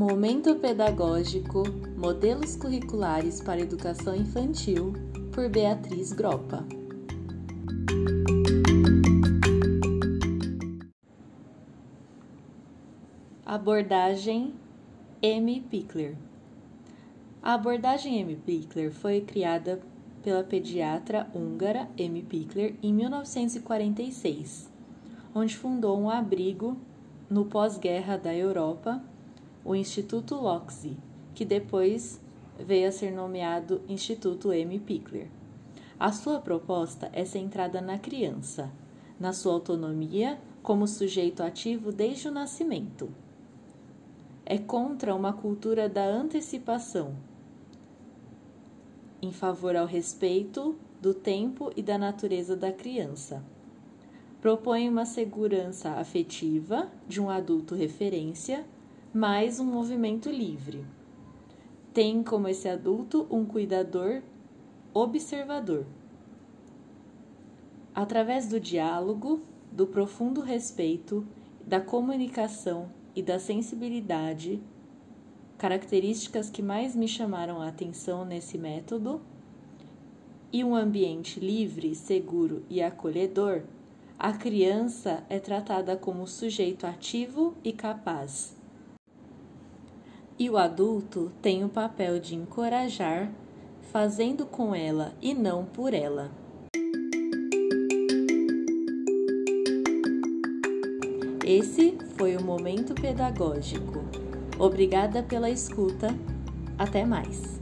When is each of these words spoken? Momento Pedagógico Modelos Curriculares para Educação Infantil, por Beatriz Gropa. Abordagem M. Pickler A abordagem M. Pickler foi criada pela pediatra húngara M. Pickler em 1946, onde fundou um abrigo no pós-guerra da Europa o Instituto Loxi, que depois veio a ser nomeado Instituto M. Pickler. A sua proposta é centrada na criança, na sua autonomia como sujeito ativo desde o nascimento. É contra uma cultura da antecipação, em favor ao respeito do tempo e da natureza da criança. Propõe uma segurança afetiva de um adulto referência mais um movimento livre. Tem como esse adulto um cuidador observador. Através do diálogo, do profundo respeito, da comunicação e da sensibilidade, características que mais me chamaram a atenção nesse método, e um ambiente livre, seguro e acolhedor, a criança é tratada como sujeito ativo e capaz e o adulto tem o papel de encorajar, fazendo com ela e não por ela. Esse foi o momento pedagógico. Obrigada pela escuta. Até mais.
Momento 0.00 0.56
Pedagógico 0.56 1.62
Modelos 1.94 2.56
Curriculares 2.56 3.42
para 3.42 3.60
Educação 3.60 4.16
Infantil, 4.16 4.94
por 5.30 5.50
Beatriz 5.50 6.10
Gropa. 6.10 6.64
Abordagem 13.44 14.54
M. 15.20 15.60
Pickler 15.70 16.16
A 17.42 17.52
abordagem 17.52 18.20
M. 18.20 18.36
Pickler 18.36 18.90
foi 18.90 19.20
criada 19.20 19.82
pela 20.22 20.42
pediatra 20.42 21.30
húngara 21.34 21.90
M. 21.98 22.22
Pickler 22.22 22.74
em 22.82 22.94
1946, 22.94 24.66
onde 25.34 25.54
fundou 25.54 26.00
um 26.00 26.08
abrigo 26.08 26.74
no 27.28 27.44
pós-guerra 27.44 28.16
da 28.16 28.34
Europa 28.34 29.04
o 29.64 29.74
Instituto 29.74 30.34
Loxi, 30.34 30.96
que 31.34 31.44
depois 31.44 32.20
veio 32.58 32.88
a 32.88 32.92
ser 32.92 33.10
nomeado 33.12 33.80
Instituto 33.88 34.52
M. 34.52 34.78
Pickler. 34.80 35.28
A 35.98 36.12
sua 36.12 36.40
proposta 36.40 37.10
é 37.12 37.24
centrada 37.24 37.80
na 37.80 37.98
criança, 37.98 38.70
na 39.18 39.32
sua 39.32 39.52
autonomia 39.52 40.38
como 40.62 40.86
sujeito 40.86 41.42
ativo 41.42 41.92
desde 41.92 42.28
o 42.28 42.30
nascimento. 42.30 43.10
É 44.46 44.58
contra 44.58 45.14
uma 45.14 45.32
cultura 45.32 45.88
da 45.88 46.04
antecipação, 46.04 47.14
em 49.22 49.30
favor 49.30 49.76
ao 49.76 49.86
respeito 49.86 50.74
do 51.00 51.14
tempo 51.14 51.70
e 51.76 51.82
da 51.82 51.98
natureza 51.98 52.56
da 52.56 52.72
criança. 52.72 53.42
Propõe 54.40 54.88
uma 54.88 55.04
segurança 55.04 55.90
afetiva 55.90 56.90
de 57.06 57.20
um 57.20 57.28
adulto 57.28 57.74
referência 57.74 58.64
mais 59.12 59.58
um 59.58 59.64
movimento 59.64 60.30
livre. 60.30 60.86
Tem 61.92 62.22
como 62.22 62.46
esse 62.46 62.68
adulto 62.68 63.26
um 63.28 63.44
cuidador 63.44 64.22
observador. 64.94 65.84
Através 67.92 68.48
do 68.48 68.60
diálogo, 68.60 69.42
do 69.72 69.84
profundo 69.84 70.40
respeito, 70.40 71.26
da 71.66 71.80
comunicação 71.80 72.88
e 73.14 73.20
da 73.20 73.40
sensibilidade, 73.40 74.62
características 75.58 76.48
que 76.48 76.62
mais 76.62 76.94
me 76.94 77.08
chamaram 77.08 77.60
a 77.60 77.66
atenção 77.66 78.24
nesse 78.24 78.56
método, 78.56 79.20
e 80.52 80.62
um 80.62 80.72
ambiente 80.72 81.40
livre, 81.40 81.96
seguro 81.96 82.62
e 82.70 82.80
acolhedor, 82.80 83.62
a 84.16 84.32
criança 84.32 85.24
é 85.28 85.40
tratada 85.40 85.96
como 85.96 86.28
sujeito 86.28 86.86
ativo 86.86 87.56
e 87.64 87.72
capaz 87.72 88.59
e 90.40 90.48
o 90.48 90.56
adulto 90.56 91.30
tem 91.42 91.62
o 91.62 91.68
papel 91.68 92.18
de 92.18 92.34
encorajar, 92.34 93.30
fazendo 93.92 94.46
com 94.46 94.74
ela 94.74 95.12
e 95.20 95.34
não 95.34 95.66
por 95.66 95.92
ela. 95.92 96.30
Esse 101.44 101.98
foi 102.16 102.38
o 102.38 102.42
momento 102.42 102.94
pedagógico. 102.94 104.02
Obrigada 104.58 105.22
pela 105.22 105.50
escuta. 105.50 106.08
Até 106.78 107.04
mais. 107.04 107.60